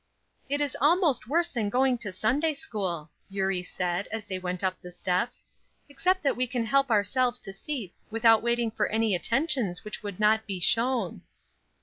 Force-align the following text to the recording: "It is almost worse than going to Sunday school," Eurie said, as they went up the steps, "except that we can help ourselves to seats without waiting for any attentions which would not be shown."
"It 0.49 0.61
is 0.61 0.75
almost 0.81 1.27
worse 1.27 1.49
than 1.49 1.69
going 1.69 1.99
to 1.99 2.11
Sunday 2.11 2.55
school," 2.55 3.11
Eurie 3.29 3.61
said, 3.61 4.07
as 4.11 4.25
they 4.25 4.39
went 4.39 4.63
up 4.63 4.81
the 4.81 4.91
steps, 4.91 5.43
"except 5.87 6.23
that 6.23 6.35
we 6.35 6.47
can 6.47 6.65
help 6.65 6.89
ourselves 6.89 7.37
to 7.41 7.53
seats 7.53 8.03
without 8.09 8.41
waiting 8.41 8.71
for 8.71 8.87
any 8.87 9.13
attentions 9.13 9.83
which 9.83 10.01
would 10.01 10.19
not 10.19 10.47
be 10.47 10.59
shown." 10.59 11.21